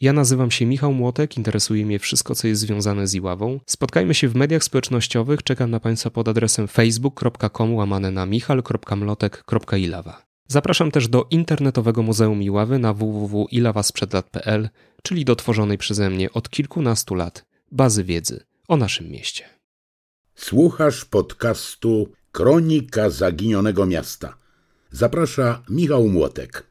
Ja 0.00 0.12
nazywam 0.12 0.50
się 0.50 0.66
Michał 0.66 0.92
Młotek, 0.92 1.36
interesuje 1.36 1.86
mnie 1.86 1.98
wszystko, 1.98 2.34
co 2.34 2.48
jest 2.48 2.60
związane 2.60 3.06
z 3.06 3.14
Iławą. 3.14 3.60
Spotkajmy 3.66 4.14
się 4.14 4.28
w 4.28 4.34
mediach 4.34 4.64
społecznościowych, 4.64 5.42
czekam 5.42 5.70
na 5.70 5.80
Państwa 5.80 6.10
pod 6.10 6.28
adresem 6.28 6.68
facebook.com 6.68 7.74
łamane 7.74 8.10
na 8.10 8.26
michal.mlotek.ilawa. 8.26 10.29
Zapraszam 10.50 10.90
też 10.90 11.08
do 11.08 11.26
internetowego 11.30 12.02
Muzeum 12.02 12.42
Iławy 12.42 12.78
na 12.78 12.94
www.ilawasprzedlat.pl, 12.94 14.68
czyli 15.02 15.24
do 15.24 15.36
tworzonej 15.36 15.78
przeze 15.78 16.10
mnie 16.10 16.32
od 16.32 16.50
kilkunastu 16.50 17.14
lat 17.14 17.44
bazy 17.72 18.04
wiedzy 18.04 18.44
o 18.68 18.76
naszym 18.76 19.10
mieście. 19.10 19.44
Słuchasz 20.34 21.04
podcastu 21.04 22.12
Kronika 22.32 23.10
Zaginionego 23.10 23.86
Miasta. 23.86 24.36
Zaprasza 24.90 25.62
Michał 25.68 26.08
Młotek. 26.08 26.66